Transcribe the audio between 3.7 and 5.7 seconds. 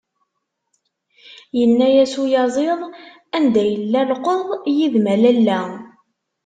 yella llqeḍ yid-m a lalla?"